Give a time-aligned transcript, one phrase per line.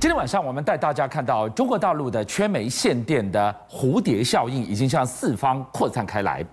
[0.00, 6.44] 今天晚上，我们带大家看到中国大陆的缺煤限电的蝴蝶效应已经向四方扩散开来，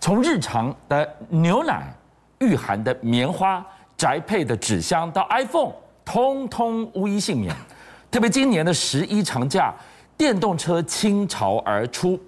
[0.00, 1.94] 从日常的牛奶、
[2.38, 3.62] 御寒的棉花、
[3.94, 5.70] 宅配的纸箱到 iPhone，
[6.02, 7.54] 通通无一幸免。
[8.10, 9.70] 特别今年的十一长假，
[10.16, 12.18] 电动车倾巢而出，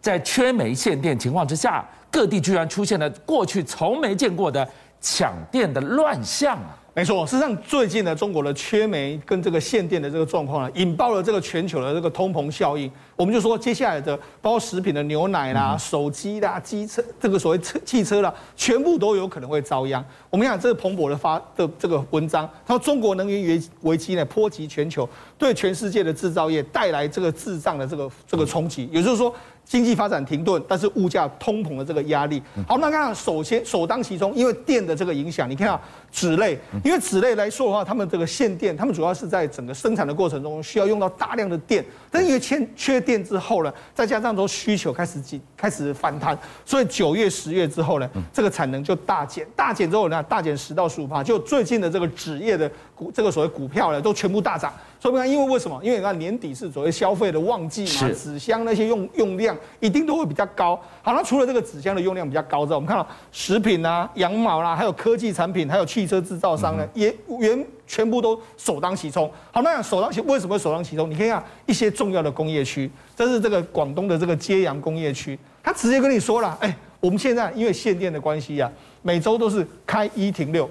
[0.00, 4.68] 在缺煤限电情况之下，各地居然出现了过去从没见过的
[5.00, 6.78] 抢电的乱象啊！
[7.00, 12.92] 没错，事实上，最近呢，中国的缺煤跟这个限电的这个状况呢，引爆了这个全球的这个通膨效应。
[13.16, 20.04] 我们就说，接下来的包括食品的牛奶啦、手机啦、机车这个所谓车汽车啦，全部都有可能会遭殃。
[20.28, 29.34] 我们讲这个彭博的发的这个文章，他说中国能源危危机呢，波及全球，对全世界的制造业带来这个滞胀的这个这个冲击，也就是说。
[29.62, 54.72] 经济发展停顿，但是物价通膨的这个压力，好，那看首先首当其冲，因为电的这个影响，你看到纸类，因为纸类来说的话，他们这个限电，他们主要是在整个生产的过程中需要用到大量的电，但因为欠缺电之后呢，再加上说需求开始紧开始反弹，所以九月十月之后呢，这个产能就大减，大减之后呢，大减十到十五趴，就最近的这个纸业的股这个所谓股票呢，都全部大涨。
[55.00, 55.80] 说明，因为为什么？
[55.82, 60.78] 因为你看年底是所谓消费的旺季嘛，纸箱那些用用量一定都会比较高。
[61.00, 69.30] 好，那除了这个纸箱的用量比较高之外，我们看到食品啊、羊毛啦，还有科技产品，还有汽车制造商呢，也原全部都首当其冲。
[69.50, 71.10] 好，那首当其为什么首当其冲？
[71.10, 78.70] 你可以看一些重要的工业区，这是这个广东的这个揭阳工业区，他直接跟你说了，哎，我们现在因为限电的关系呀，
[79.02, 80.68] 每周都是开一停六。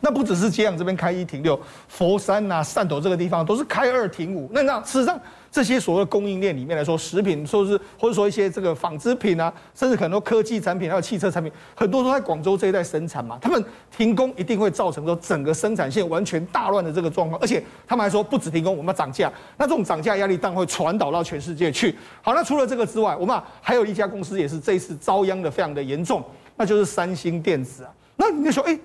[0.00, 4.50] 那不只是揭阳这边开一停六，佛山呐、啊、汕头这个地方都是开二停五。
[4.52, 5.18] 那那事实上，
[5.54, 13.38] 这些所谓的供应链里面来说，食品说是或者说一些这个纺织品啊，甚至很多科技产品还有汽车产品，很多都在广州这一带生产嘛。
[13.40, 13.64] 他们
[13.96, 19.32] 停工一定会造成说整个生产线完全大乱的这个状况，而且他们还说不止停工，我们要涨价。
[19.56, 21.94] 那这种涨价压力当然会传导到全世界去。
[22.20, 26.20] 好，那除了这个之外，我们还有一家公司也是这一次遭殃的非常的严重，
[26.56, 27.94] 那就是三星电子啊。
[28.16, 28.76] 那你就说，哎。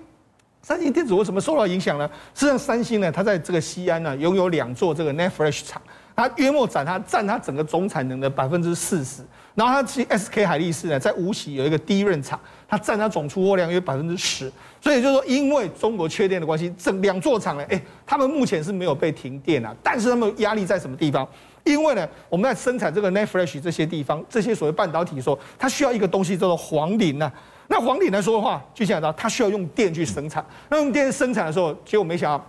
[0.62, 2.06] 三星电子为什么受到影响呢？
[2.34, 5.80] 实际上，三星呢，它在这个西安呢，拥有两座这个 NAND Flash 厂，
[6.28, 9.22] 它约莫占它占它整个总产能的百分之四十。
[9.54, 12.38] 然后它其 SK 海力士呢，在无锡有一个低润厂，
[12.68, 14.50] 它占它总出货量约百分之十。
[14.80, 21.26] 所以就是说，因为中国缺电的关系，这两座厂呢，哎，他们目前是没有被停电啊，但是他们压力在什么地方？
[21.64, 27.30] 因为呢，我们在生产这个 NAND Flash 这些地方，这些所谓半导体的时候，它需要一个东西叫做黄磷呐。
[27.66, 30.44] 那黄磷来说的话，就想到它需要用电去生产。
[30.70, 32.46] 那用电生产的时候，结果没想到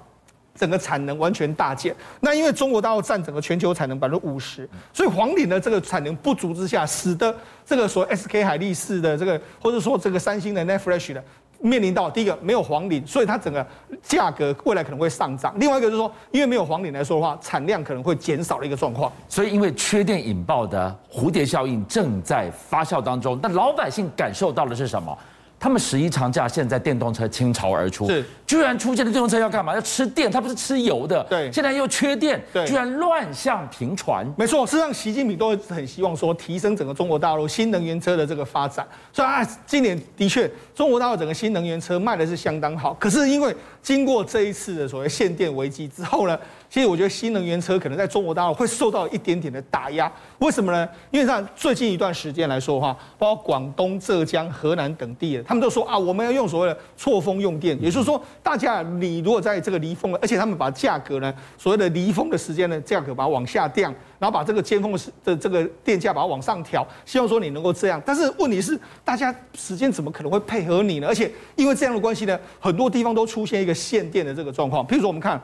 [0.56, 1.96] 整个产能完全大减。
[2.20, 7.36] 那因为中国大陆占整个全球产能百分之五十，所以黄磷的这个产能不足之下，使得
[7.66, 11.24] 这个所谓 SK 海力士的这个，或者说这个三星的 NAND Flash 的。
[11.64, 13.64] 面临到第一个没有黄磷，所以它整个
[14.02, 15.54] 价格未来可能会上涨。
[15.60, 19.14] 另外一个就是说，因为没有黄磷来说的话，产量可能会减少的一个状况。
[19.30, 25.16] 所以因为缺电引爆的蝴蝶效应正在发酵当中，那老百姓感受到的是什么？
[25.60, 29.74] 他们十一长假，现在电动车倾巢而出，是居然出现的电动车要干嘛？
[29.74, 31.24] 要吃电，它不是吃油的。
[31.30, 34.28] 对，现在又缺电，对，居然乱象频传。
[34.38, 38.86] 没错，事实上，习近平都很希望说提升整个中国大陆新能源车的这个发展。
[39.14, 42.94] 所以啊，今年的确中国大陆整个新能源车卖的是相当好。
[42.96, 46.38] 可是因为经过这一次的所谓限电危机之后呢，
[46.70, 50.86] 其实我觉得新能源车可能在中国大陆会受到一点点的打压，为什么呢？
[51.10, 68.02] 因为像最近一段时间来说的话，包括广东、浙江、河南等地的，他们都说啊，我们要用所谓的错峰用电，也就是说，大家你如果在这个离峰，而且他们把价格呢，所谓的离峰的时间呢，价格把它往下降，然后把这个尖峰的这个电价把它往上调，希望说你能够这样。
[68.06, 71.08] 但是问题是，大家时间怎么可能会配合你呢？
[71.08, 75.42] 而且因为这样的关系呢，很多地方都出现一个限电的这个状况，比如说我们看。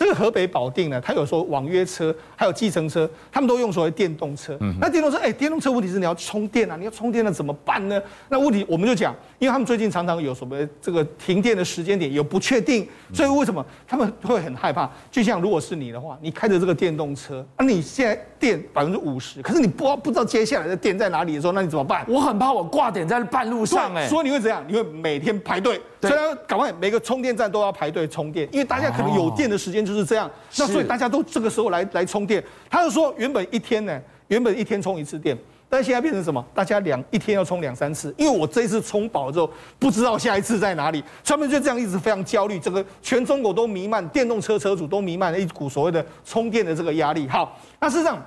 [0.00, 4.56] 这个河北保定呢，它有说网约车，还有计程车，他们都用所谓电动车。
[4.62, 8.02] 嗯、那电动车，哎，电动车问题是你要充电啊，你要充电了怎么办呢？
[8.30, 14.90] 那问题我们就讲，因为他们最近常常有什么这个停电的时间点有不确定，所以为什么他们会很害怕？
[15.10, 22.04] 就像如果是你的话，你开着这个电动车，啊，你现在电百分之五十，可是你不知道不知道接下来的电在哪里的时候，那你怎么办？
[22.08, 24.64] 我很怕我挂点在半路上，哎，所以你会怎样？
[24.66, 25.80] 你会每天排队。
[26.00, 30.30] 所以要赶快每个充电站都要排队充电，因为大家可能有电的时间就是这样。
[30.56, 32.42] 那所以大家都这个时候来来充电。
[32.70, 35.36] 他就说原本一天呢，原本一天充一次电，
[35.70, 36.44] 但现在变成什么？
[36.52, 41.02] 大家两一天要充两三次，因为我这一次充饱了之后，不知道下一次在哪里。
[41.24, 47.28] 他们就这样一直非常焦虑，整个全中国都弥漫电动车车主都弥漫了一股所谓的充电的这个压力。
[47.28, 48.20] 好，那事实上。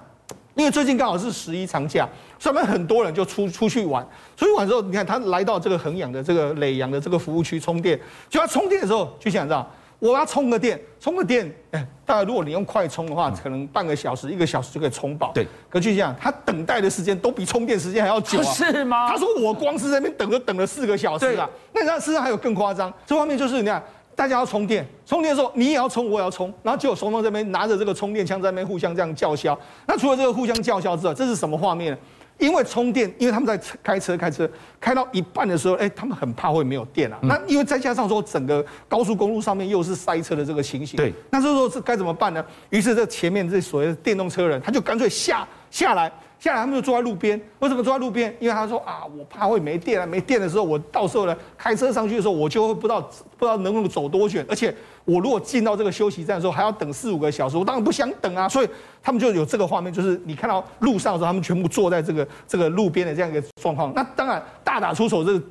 [0.55, 2.07] 因为最近刚好是十一长假，
[2.37, 4.07] 上面很多人就出出去玩，
[4.37, 7.99] 出去玩之后，你看他来到这个衡阳的这个耒阳的这个服务区充电，
[8.29, 9.67] 就他充电的时候就想着，
[10.03, 15.31] 我要充个电，充个电，哎，大概如果你用快充的话，可能半个小时、一个小时就可以充饱。
[15.33, 18.43] 对，可据讲，他等待的时间都比充电时间还要久啊。
[18.43, 19.07] 是吗？
[19.07, 21.49] 他说我光是在那边等，就等了四个小时啊。
[21.71, 23.81] 那你知道事实上还有更夸张，这方面就是你看，
[24.13, 29.57] 大家要充电，充电的时候你也要充，我也要充，然后就有双方这边拿着这个充电枪在那边互相这样叫嚣。
[29.87, 31.97] 那除了这个互相叫嚣之外，这是什么画面呢？
[32.37, 34.49] 因为充电，因为他们在开车开车
[34.79, 37.19] 开到一半的时候，哎，他们很怕会没有电啊。
[37.23, 42.43] 那因为再加上说整个高速公路上面又是塞车的这个情形，对，那这时候是该怎么办呢？
[42.69, 46.11] 于是这前面这所谓的电动车人，他就干脆下下来。
[46.43, 47.39] 下来，他们就坐在路边。
[47.59, 48.35] 为什么坐在路边？
[48.37, 52.99] 因为他说啊，我怕会没电啊，没电的时候，我到时候呢开车上去的时候，我就会不知道
[53.37, 54.45] 不知道能不能走多远。
[54.49, 54.75] 而且
[55.05, 58.49] 我如果进到这个休息站的时候，还要等四五个小时，我当然不想等啊。
[58.49, 58.67] 所以
[59.01, 63.93] 他们就有这个画面，就是你看到路上的时候，他们全部坐在这个这个路边的这样一个状况。
[63.95, 65.41] 那当然大打出手，这个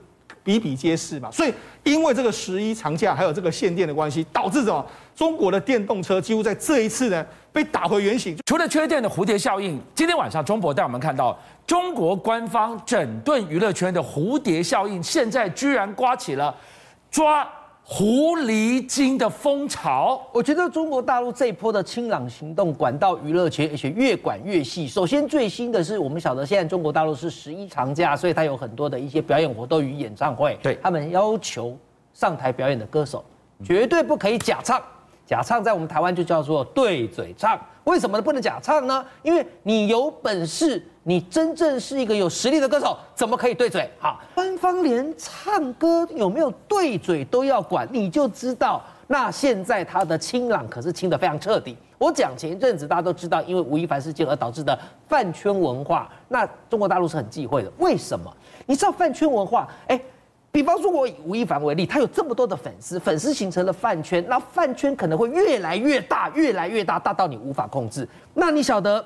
[0.45, 1.31] 比比皆是嘛。
[1.31, 1.55] 所以
[1.85, 4.85] 因为这个十一长假还有这个限电的关系，导致什么？
[5.17, 7.25] 中国的电动车几乎在这一次呢。
[7.53, 8.37] 被打回原形。
[8.47, 16.55] 除了缺电的蝴蝶效应，今天晚上中博带我们看到中国官方整顿娱乐圈的蝴蝶效应，现在居然刮起了
[17.11, 17.47] 抓
[17.85, 20.25] 狐狸精的风潮。
[20.33, 24.87] 我觉得中国大陆这一波的清朗行动管到娱乐圈，而且越管越细。
[24.87, 30.59] 首先最新的是，我们晓得现在中国大陆是十一长假，所以它有很多的一些表演活动与演唱会。
[30.63, 31.77] 对，他们要求
[32.15, 33.25] 上台表演的歌手
[33.65, 34.81] 绝对不可以假唱。
[35.33, 39.03] 假唱在我们台湾就叫做对嘴唱，为什么不能假唱呢？
[39.23, 43.91] 因为你有本事，你真正是一个有实力的歌手，怎么可以对嘴？
[43.99, 48.83] 好，官方连唱歌有没有对嘴都要管，你就知道。
[49.07, 51.75] 那现在他的清朗可是清得非常彻底。
[51.97, 57.73] 我讲前一阵子大家都知道，因为吴亦凡事件而导致的饭圈文化，那中国大陆是很忌讳的。
[57.79, 58.31] 为什么？
[58.67, 59.67] 你知道饭圈文化？
[59.87, 59.99] 哎。
[60.53, 68.07] 比方说，我以吴亦凡为例，他有这么多的粉丝，粉丝形成了饭圈，那饭圈可能会越来越大，越来越大，大到你无法控制。
[68.35, 69.03] 那你晓得，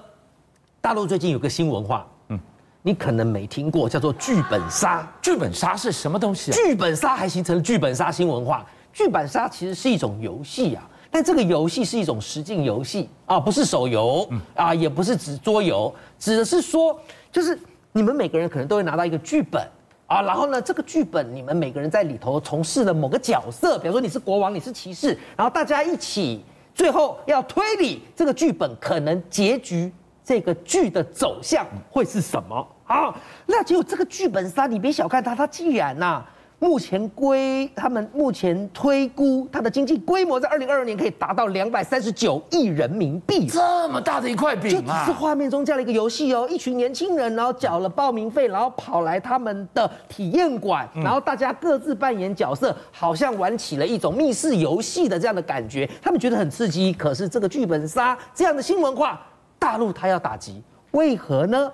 [0.80, 2.40] 大陆最近有个新文化，嗯，
[2.82, 5.08] 你可能没听过，叫做剧本杀。
[5.22, 6.54] 剧本杀是什么东西啊？
[6.56, 8.66] 剧本杀还形成了剧本杀新文化。
[8.92, 10.82] 剧本杀其实是一种游戏啊，
[11.12, 16.98] 但这个游戏是一种实境游戏啊，不是手游，啊，也不是指桌游，指的是说，
[17.30, 17.56] 就是
[17.92, 19.64] 你们每个人可能都会拿到一个剧本。
[20.06, 26.44] 啊，然后呢，这个剧本你们每个人在里头从事的某个角色，比如说你是国王，你是骑士，然后大家一起
[26.74, 29.92] 最后要推理这个剧本可能结局，
[30.24, 32.66] 这个剧的走向会是什么？
[32.86, 33.14] 啊，
[33.46, 36.30] 那结果这个剧本杀，你别小看它，它既然呐、啊。
[36.58, 44.70] 目前规，他们目前推估它的经济规模在二零二二年可以达到两百三十九亿人民币，这么大的一块饼啊！
[44.70, 56.90] 就只是画面中这样的一个游戏哦，一群年轻人，然后缴了报名费，然后跑来他们的体验馆，然后大家各自扮演角色，好像玩起了一种密室游戏的这样的感觉，他们觉得很刺激。
[56.94, 59.20] 可是这个剧本杀这样的新文化，
[59.58, 60.62] 大陆他要打击，
[60.92, 61.70] 为何呢？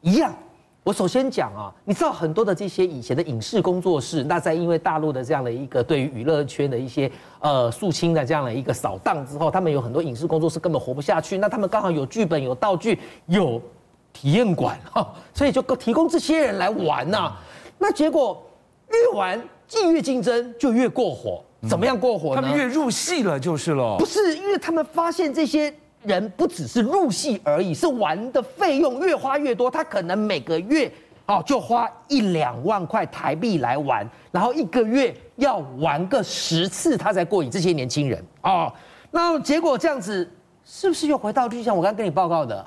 [0.00, 0.34] 一样。
[0.84, 7.10] 我首先讲啊，你知道很多的这些以前的影视工作室，那在因为大陆的这样的一个对于娱乐圈的一些
[7.40, 11.38] 呃肃清的这样的一个扫荡之后，他们有很多影视工作室根本活不下去。
[11.38, 13.58] 那他们刚好有剧本、有道具、有
[14.12, 17.40] 体验馆 哈，所以就提供这些人来玩呐、啊。
[17.78, 18.46] 那结果
[18.90, 21.42] 越玩，既越竞争就越过火。
[21.66, 22.42] 怎么样过火呢？
[22.42, 23.96] 他们越入戏了就是了。
[23.96, 25.74] 不是，因为他们发现这些。
[26.04, 29.70] 人不只是入戏而已，是玩的费用越花越多。
[29.70, 30.90] 他可能每个月
[31.26, 37.50] 哦就花一两万块台币来玩，然后一个月要玩个十次，他才过瘾。
[37.50, 38.72] 这些年轻人哦，
[39.10, 40.30] 那结果这样子
[40.64, 42.64] 是不是又回到就像我刚跟你报告的？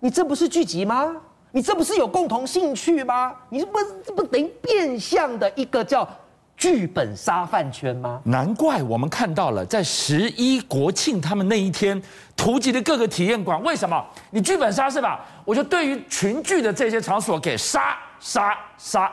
[0.00, 1.14] 你这不是聚集吗？
[1.50, 3.34] 你这不是有共同兴趣吗？
[3.48, 6.08] 你这不这不等于变相的一个叫？
[6.58, 8.20] 剧本杀饭圈吗？
[8.24, 12.02] 难怪我们看到了，在十一国庆他们那一天，
[12.36, 14.04] 图集的各个体验馆，为什么？
[14.30, 15.24] 你剧本杀是吧？
[15.44, 19.08] 我就对于群聚的这些场所给杀杀杀。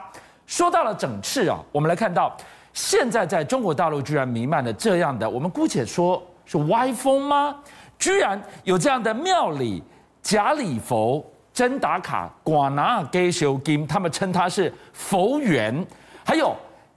[0.47, 2.35] 说到了整治啊，我们来看到，
[2.73, 7.55] 现在在中国大陆居然弥漫了这样的，我们姑且说是歪风吗？
[7.99, 9.83] 居然有这样的庙里
[10.23, 11.23] 假礼佛、
[11.53, 15.85] 真打卡、寡拿给修金，他们称它是佛缘，
[16.25, 16.55] 还有。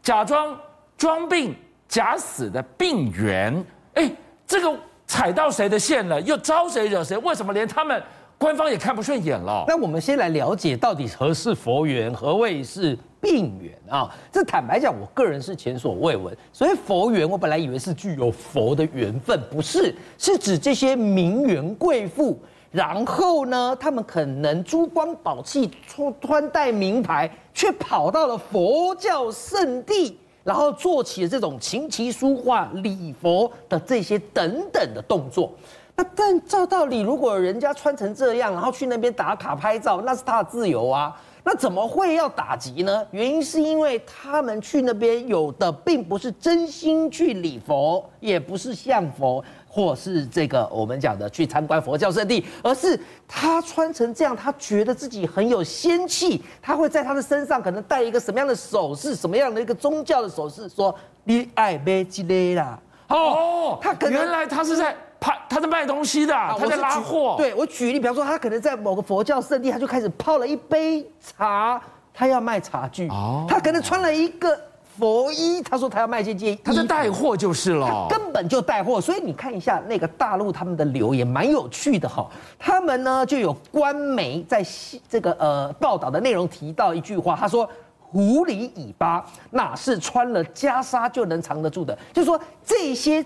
[0.08, 0.58] 假装
[0.96, 1.54] 装病
[1.86, 3.62] 假死的病源，
[3.92, 4.10] 哎，
[4.46, 4.74] 这个
[5.06, 6.18] 踩到谁的线了？
[6.22, 7.14] 又招谁惹谁？
[7.18, 8.02] 为什么连他们
[8.38, 9.66] 官方也看不顺眼了？
[9.68, 14.10] 那我们先来了解到底何是佛缘，何谓是病源啊？
[14.32, 16.34] 这坦白讲，我个人是前所未闻。
[16.54, 22.40] 所以佛缘，我本来以为是具有佛的缘分，不是，是指这些名媛贵妇。
[22.70, 35.50] 然后呢，他们可能珠光宝气、穿穿戴名牌，却跑到了佛教圣地，然后做起了这种琴棋书画、礼佛的这些等等的动作。
[35.96, 41.18] 那但照道理，如果人家穿成这样，然后去那边打卡拍照，那是他的自由啊。
[41.42, 43.06] 那怎么会要打击呢？
[43.10, 52.98] 原因是因为他们去那边有的并不是真心去礼佛，也不是向佛，或是这个我们讲的去参观佛教圣地，而是
[53.28, 60.94] 他穿成这样，他觉得自己很有仙气，他会在他的身上可能戴一个什么样的首饰，什么样的一个宗教的首饰，说
[61.24, 62.78] 你爱买这个啦。
[63.08, 64.96] 哦，他可能原来他是在。
[65.20, 67.34] 他他在卖东西的，他在拉货。
[67.36, 71.82] 对，我举例，比方说，他可能在某个佛教圣地，他就开始泡了一杯茶，
[72.14, 73.08] 他要卖茶具。
[73.08, 74.56] 哦，他可能穿了一个
[74.98, 79.00] 佛衣，他说他要卖这件，他是带货就是了，根本就带货。
[79.00, 82.28] 所以你看一下那个大陆他们的留言，蛮有趣的哈。
[82.58, 84.66] 他们呢就有官媒在
[85.08, 87.68] 这个呃报道的内容提到一句话，他说
[88.10, 93.24] ：“狐狸尾巴哪是穿了袈裟就能藏得住的？”就是说这些。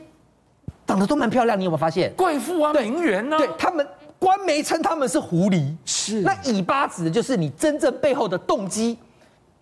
[0.85, 2.13] 长得都蛮漂亮，你有没有发现？
[2.19, 3.39] 贵妇啊，名媛呢？
[3.39, 3.87] 对他们，
[4.19, 6.23] 官媒称他们是狐狸，是。
[6.23, 8.99] 那尾巴指的就是你真正背后的动机，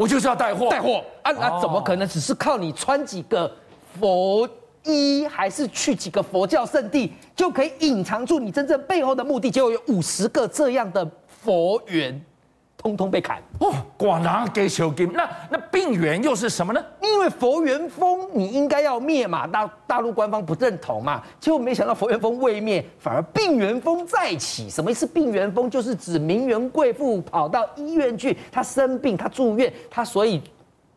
[0.00, 1.30] 我就是要带货，带货啊！
[1.30, 3.54] 那怎么可能只是靠你穿几个
[4.00, 4.49] 佛
[4.85, 9.50] 衣，还是去几个佛教圣地，就可以隐藏住你真正背后的目的？
[9.50, 12.19] 结果有五十个这样的佛缘。
[12.82, 13.75] 通通被砍哦！
[13.99, 16.82] 果然给修金，那那病源又是什么呢？
[17.02, 24.70] 因为佛元峰你应该要灭嘛，大大陆官方不认同嘛，结果没想到佛元峰未灭，反而病源峰再起。
[24.70, 25.06] 什么意思？
[25.06, 30.42] 病源峰就是指名媛贵妇跑到医院去，她生病，她住院，她所以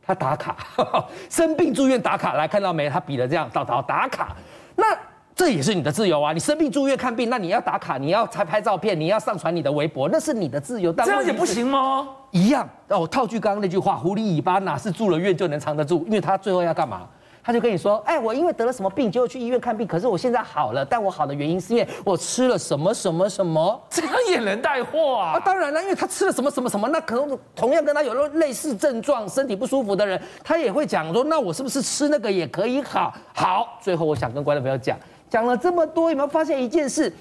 [0.05, 0.55] 她打卡，
[1.29, 2.89] 生病住院打卡，来看到没？
[2.89, 4.33] 她比了这样，到到打卡，
[4.77, 4.97] 那。
[5.35, 6.31] 这也是你的自由啊！
[6.31, 10.93] 你生病住院看病，那你要打卡，你要才拍照片，你要上传你的微博，那是你的自由。
[10.93, 12.07] 但这样也不行吗？
[12.31, 13.07] 一样哦。
[13.07, 16.03] 套句刚刚那句话，狐狸尾巴哪是住了院就能藏得住？
[16.05, 17.07] 因为他最后要干嘛？
[17.45, 20.85] 他就跟你说：“哎，我因为得了什么病，结果去医院看病，可是我现在好了。
[20.85, 34.97] 但我好的原因是因为我吃了什么什么什么，这样也能带货啊？”啊，当然了，因为他吃了什么什么什么，那可能同样跟他有了类似症状、身体不舒服的人，他也会讲说：“那我是不是吃那个也可以好？”好，最后我想跟观众朋友讲。
[35.33, 37.11] 讲了这么多，有没有发现一件事？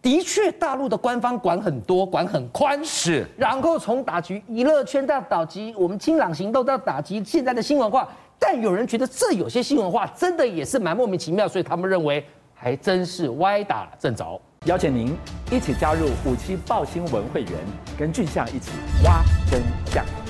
[0.00, 3.26] 的确，大陆的官方管很多，管很宽，是。
[3.36, 14.40] 然后从打击娱乐圈到打击我们清朗行动到打击现在的新文化，但有人觉得这有些新文化真的也是蛮莫名其妙，所以他们认为还真是歪打正着。
[14.64, 15.14] 邀请您
[15.50, 17.52] 一起加入五七报新闻会员，
[17.98, 18.70] 跟俊相一起
[19.04, 19.60] 挖真
[19.92, 20.21] 相。